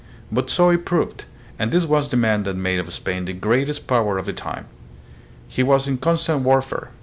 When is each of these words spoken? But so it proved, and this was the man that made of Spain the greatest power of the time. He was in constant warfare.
But 0.31 0.49
so 0.49 0.71
it 0.71 0.83
proved, 0.83 1.25
and 1.59 1.71
this 1.71 1.85
was 1.85 2.09
the 2.09 2.17
man 2.17 2.41
that 2.41 2.55
made 2.55 2.79
of 2.79 2.91
Spain 2.91 3.25
the 3.25 3.33
greatest 3.33 3.85
power 3.85 4.17
of 4.17 4.25
the 4.25 4.33
time. 4.33 4.65
He 5.47 5.61
was 5.61 5.87
in 5.87 5.99
constant 5.99 6.41
warfare. 6.41 6.89